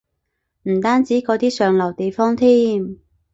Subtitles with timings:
[0.63, 2.97] 唔單止嗰啲上流地方添